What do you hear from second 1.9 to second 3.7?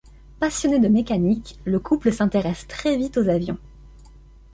s’intéresse très vite aux avions.